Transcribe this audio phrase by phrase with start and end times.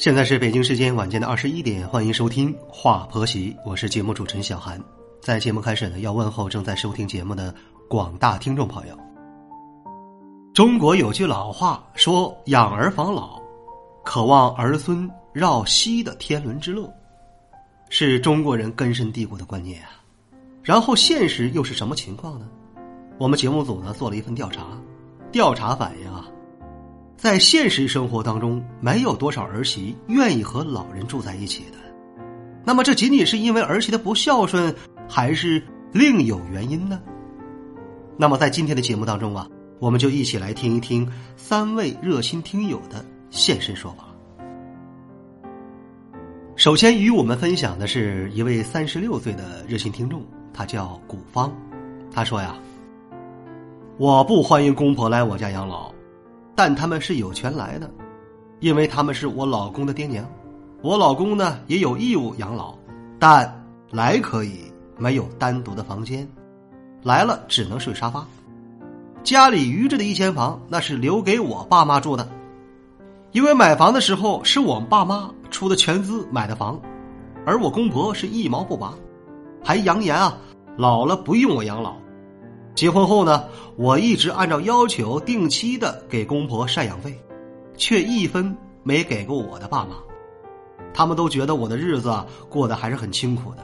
[0.00, 4.82] 现在是北京时间晚间的二十一点，欢迎收听《话婆媳》，我是节目主持人小韩。
[5.20, 7.54] 在节目开始呢，要问候正在收听节目的
[7.86, 8.98] 广大听众朋友。
[10.54, 13.38] 中国有句老话说：“养儿防老，
[14.02, 16.90] 渴望儿孙绕膝的天伦之乐，
[17.90, 20.00] 是中国人根深蒂固的观念啊。”
[20.64, 22.48] 然后现实又是什么情况呢？
[23.18, 24.66] 我们节目组呢做了一份调查，
[25.30, 26.09] 调查反映。
[27.20, 31.76] 在现实生活当中，没有多少儿媳愿意和老人住在一起的。
[32.64, 34.74] 那么，这仅仅是因为儿媳的不孝顺，
[35.06, 36.98] 还是另有原因呢？
[38.16, 39.46] 那么，在今天的节目当中啊，
[39.78, 44.06] 我们就一起来听一听三位热心听友的现身说法。
[46.56, 51.52] 首先与我们分享的是一位三十六岁的热心听众，他叫古芳，
[52.10, 52.56] 他说呀
[54.00, 55.89] ：“我不欢迎公婆来我家养老。”
[56.62, 57.90] 但他们是有权来的，
[58.58, 60.30] 因为他们是我老公的爹娘，
[60.82, 62.74] 我老公呢也有义务养老，
[63.18, 66.28] 但来可以，没有单独的房间，
[67.02, 68.26] 来了只能睡沙发。
[69.22, 72.28] 家里余着的一间房，那是留给我爸妈住的，
[73.32, 76.78] 因为买房的时候是我爸妈出的全资买的房，
[77.46, 78.92] 而我公婆是一毛不拔，
[79.64, 80.36] 还扬言啊，
[80.76, 81.96] 老了不用我养老。
[82.74, 83.44] 结婚后呢，
[83.76, 87.18] 我一直按照要求定期的给公婆赡养费，
[87.76, 89.96] 却一分没给过我的爸妈。
[90.94, 92.12] 他们都觉得我的日子
[92.48, 93.58] 过得还是很清苦的。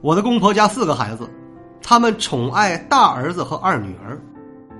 [0.00, 1.28] 我的公婆家四个孩子，
[1.82, 4.20] 他们宠爱大儿子和二女儿，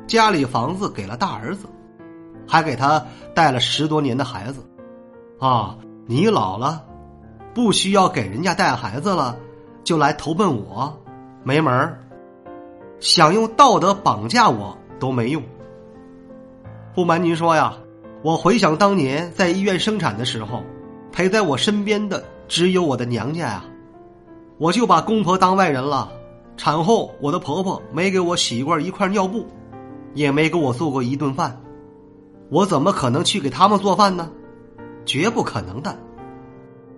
[0.07, 1.67] 家里房子给了大儿子，
[2.47, 4.61] 还给他带了十多年的孩子。
[5.39, 6.85] 啊，你老了，
[7.55, 9.37] 不需要给人家带孩子了，
[9.85, 10.93] 就来投奔我，
[11.43, 12.01] 没门儿。
[13.05, 15.43] 想用道德绑架我都没用。
[16.95, 17.77] 不瞒您说呀，
[18.23, 20.63] 我回想当年在医院生产的时候，
[21.13, 23.65] 陪在我身边的只有我的娘家呀，
[24.57, 26.11] 我就把公婆当外人了。
[26.57, 29.47] 产后我的婆婆没给我洗过一块尿布，
[30.15, 31.61] 也没给我做过一顿饭，
[32.49, 34.31] 我怎么可能去给他们做饭呢？
[35.05, 35.95] 绝不可能的。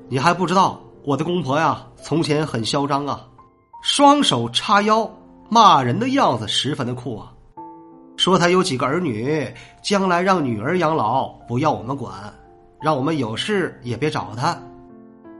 [0.08, 3.26] 你还不知道我的公婆呀，从前很嚣张啊，
[3.82, 5.10] 双手叉腰。
[5.48, 7.32] 骂人的样子十分的酷啊，
[8.16, 9.46] 说他有几个儿女，
[9.82, 12.12] 将来让女儿养老，不要我们管，
[12.80, 14.60] 让我们有事也别找他。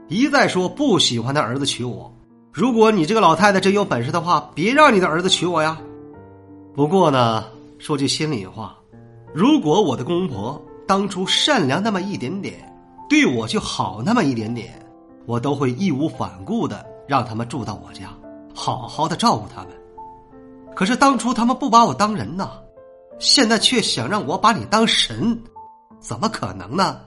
[0.07, 2.09] 一再说不喜欢他儿子娶我，
[2.53, 5.77] 如果你这个老太太真有本事的话，别让你的儿子娶我呀。
[6.73, 7.43] 不过呢，
[7.77, 8.77] 说句心里话，
[9.33, 12.55] 如果我的公婆当初善良那么一点点，
[13.09, 14.73] 对我就好那么一点点，
[15.25, 18.07] 我都会义无反顾的让他们住到我家，
[18.55, 19.71] 好好的照顾他们。
[20.77, 22.51] 可是当初他们不把我当人呐，
[23.17, 25.35] 现在却想让我把你当神，
[25.99, 27.01] 怎么可能呢？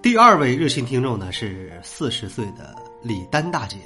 [0.00, 2.72] 第二位热心听众呢是四十岁的
[3.02, 3.78] 李丹大姐，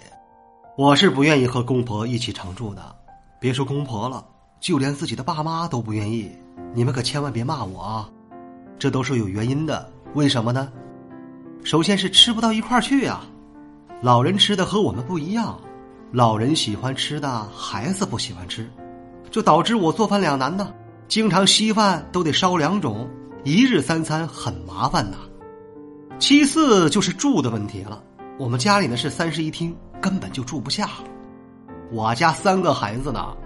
[0.77, 2.95] 我是不愿意和公婆一起常住的，
[3.41, 4.23] 别说公婆了，
[4.61, 6.31] 就连自己的爸妈都不愿意。
[6.75, 8.11] 你们可千万别骂我啊，
[8.79, 9.91] 这都是有原因的。
[10.13, 10.71] 为什么呢？
[11.65, 13.23] 首先是吃不到一块儿去呀，
[14.03, 15.59] 老人吃的和我们不一样。
[16.11, 18.67] 老人喜欢吃的，孩子不喜欢吃，
[19.31, 20.73] 就导致我做饭两难呢。
[21.07, 23.07] 经常稀饭都得烧两种，
[23.45, 25.19] 一日三餐很麻烦呐。
[26.19, 28.03] 其次就是住的问题了，
[28.39, 30.89] 我们家里呢是三室一厅，根本就住不下。
[31.91, 33.37] 我家三个孩子呢，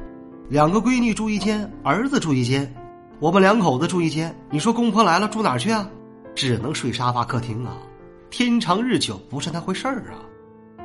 [0.49, 2.72] 两个闺女住一间，儿子住一间，
[3.19, 4.33] 我们两口子住一间。
[4.51, 5.89] 你说公婆来了住哪去啊？
[6.33, 7.77] 只能睡沙发客厅啊。
[8.31, 10.22] 天长日久不是那回事儿啊。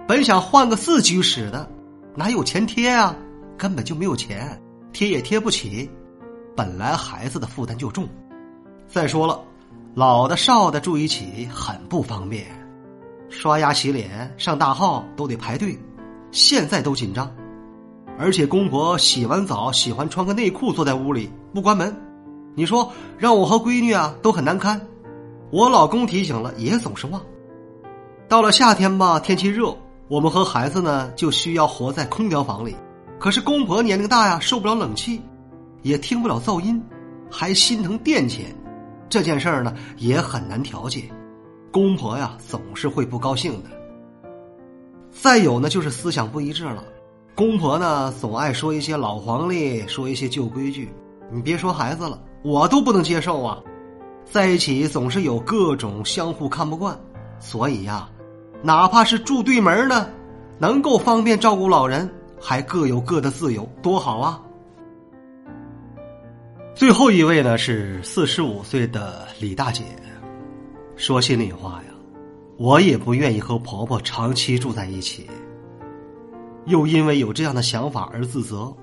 [0.07, 1.69] 本想换个四居室的，
[2.17, 3.15] 哪有钱贴啊？
[3.55, 4.59] 根本就没有钱，
[4.91, 5.87] 贴也贴不起。
[6.55, 8.09] 本来孩子的负担就重，
[8.87, 9.39] 再说了，
[9.93, 12.47] 老的少的住一起很不方便，
[13.29, 15.77] 刷牙洗脸上大号都得排队，
[16.31, 17.31] 现在都紧张。
[18.17, 21.95] 而且公婆洗完澡喜欢穿个内裤坐在屋里不关门，
[22.55, 24.81] 你说让我和闺女啊都很难堪。
[25.51, 27.21] 我老公提醒了也总是忘。
[28.27, 29.77] 到了夏天吧，天气热。
[30.09, 32.75] 我们和孩子呢，就需要活在空调房里。
[33.19, 35.21] 可是公婆年龄大呀，受不了冷气，
[35.81, 36.81] 也听不了噪音，
[37.29, 38.55] 还心疼电钱，
[39.09, 41.03] 这件事儿呢也很难调解。
[41.71, 43.69] 公婆呀，总是会不高兴的。
[45.11, 46.83] 再有呢，就是思想不一致了。
[47.35, 50.89] 公婆呢，总爱说一些老黄历，说一些旧规矩。
[51.29, 53.59] 你别说孩子了，我都不能接受啊！
[54.23, 56.97] 在一起总是有各种相互看不惯，
[57.39, 58.09] 所以呀，
[58.63, 60.09] 哪怕是住对门呢，
[60.57, 62.09] 能够方便照顾老人，
[62.39, 64.41] 还各有各的自由，多好啊！
[66.75, 69.83] 最后一位呢是四十五岁的李大姐，
[70.95, 71.93] 说心里话呀，
[72.57, 75.29] 我也不愿意和婆婆长期住在一起，
[76.65, 78.75] 又因为有这样的想法而自责，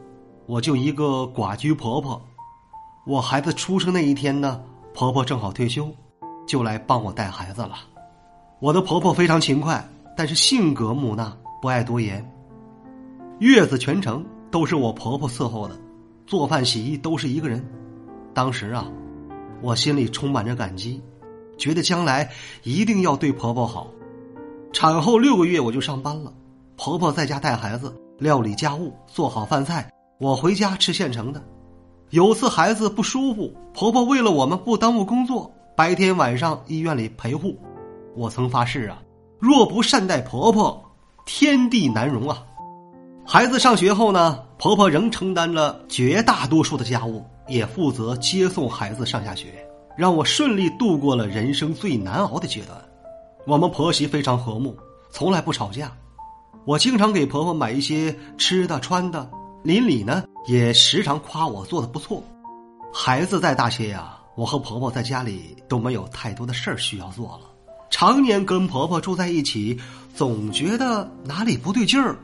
[0.47, 2.21] 我就一个寡居婆婆。
[3.07, 4.61] 我孩子出生那一天呢，
[4.95, 5.89] 婆婆正好退休，
[6.47, 7.75] 就来帮我带孩子了。
[8.65, 12.27] 我的婆婆非常勤快，但是性格木讷，不爱多言。
[13.39, 15.79] 月子全程都是我婆婆伺候的，
[16.27, 17.63] 做饭洗衣都是一个人。
[18.33, 18.91] 当时啊，
[19.61, 20.99] 我心里充满着感激，
[21.59, 22.31] 觉得将来
[22.63, 23.87] 一定要对婆婆好。
[24.73, 26.33] 产后六个月我就上班了，
[26.75, 31.45] 婆婆在家带孩子、料理家务、做好饭菜，我回家吃现成的。
[32.09, 37.55] 有次孩子不舒服，婆婆为了我们不耽误工作，白天晚上医院里陪护。
[38.17, 39.03] 我曾发誓啊，
[39.39, 40.83] 若不善待婆婆，
[41.27, 42.45] 天地难容啊。
[43.27, 49.67] 孩子上学后呢，婆婆仍承担了绝大多数的家务，也负责接送孩子上下学，
[49.97, 52.79] 让我顺利度过了人生最难熬的阶段。
[53.47, 54.77] 我们婆媳非常和睦，
[55.11, 55.91] 从来不吵架。
[56.65, 59.29] 我经常给婆婆买一些吃的穿的。
[59.63, 62.23] 邻里呢也时常夸我做的不错，
[62.93, 67.54] 孩子再大些呀，我和婆婆在家里都没有太多的事儿需要做了。
[67.91, 69.79] 常年跟婆婆住在一起，
[70.15, 72.17] 总觉得哪里不对劲儿。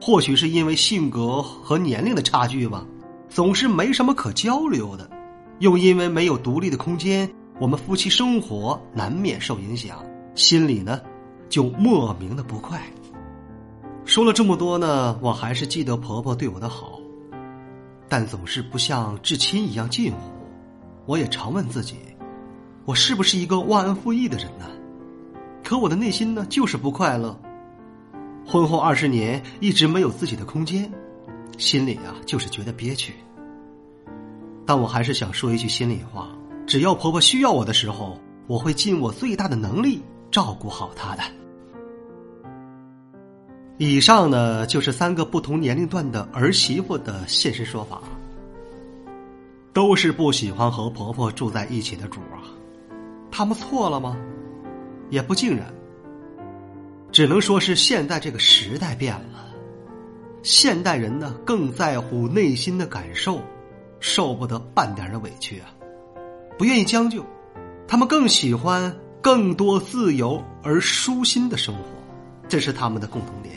[0.00, 2.84] 或许是因为性格和年龄的差距吧，
[3.28, 5.08] 总是没什么可交流的。
[5.60, 11.00] 又因为没有独立的空间，我们夫妻生活难免受影响，心里呢
[11.48, 12.82] 就莫名的不快。
[14.04, 17.00] 说了这么多呢，我还是记得婆婆对我的好，
[18.08, 20.18] 但总是不像至亲一样近乎。
[21.06, 21.96] 我也常问自己，
[22.84, 24.66] 我是不是一个忘恩负义的人呢？
[25.64, 27.34] 可我的内心呢，就是不快乐。
[28.46, 30.92] 婚后二十年一直没有自己的空间，
[31.56, 33.14] 心里啊就是觉得憋屈。
[34.66, 36.28] 但我还是想说一句心里话：
[36.66, 41.22] 只要婆婆需要我的时候，我会尽我最大的能力照顾好她的。
[43.78, 48.02] 以上呢，就是三个不同年龄段的儿媳妇的现实说法，
[49.72, 52.44] 都是不喜欢和婆婆住在一起的主啊。
[53.30, 54.16] 他们错了吗？
[55.10, 55.66] 也不尽然，
[57.12, 59.46] 只能说是现在这个时代变了，
[60.42, 63.40] 现代人呢更在乎内心的感受，
[64.00, 65.70] 受不得半点的委屈啊，
[66.58, 67.24] 不愿意将就，
[67.86, 71.82] 他们更喜欢更多自由而舒心的生活，
[72.48, 73.54] 这是他们的共同点。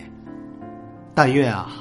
[1.16, 1.72] 但愿啊，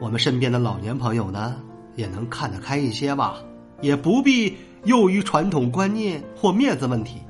[0.00, 1.56] 我们身边的老年朋友呢，
[1.94, 3.36] 也能看得开一些吧，
[3.80, 4.54] 也不必
[4.84, 7.22] 囿于传统观念或面子问题。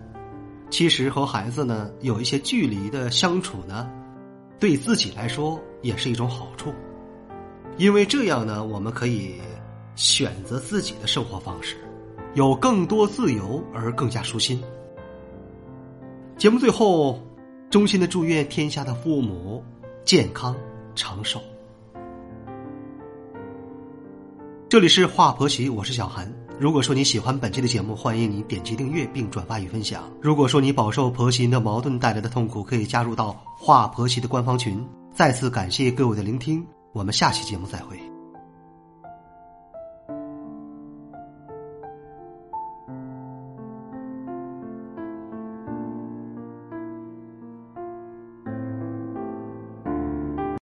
[0.70, 3.88] 其实和孩子呢有一些距离的相处呢，
[4.58, 6.72] 对自己来说也是一种好处，
[7.76, 9.36] 因为这样呢，我们可以
[9.94, 11.76] 选择自己的生活方式，
[12.34, 14.62] 有更多自由而更加舒心。
[16.36, 17.20] 节目最后，
[17.70, 19.64] 衷心的祝愿天下的父母
[20.04, 20.54] 健康。
[20.98, 21.38] 长寿。
[24.66, 26.45] 这里是华婆媳，我是小韩。
[26.58, 30.10] 如果说你喜欢本期的节目，欢迎你点击订阅并转发与分享。
[30.22, 34.82] 如果说你饱受婆媳的矛盾带来的痛苦，可以加入到华婆媳的官方群。
[35.12, 38.15] 再次感谢各位的聆听，我们下期节目再会。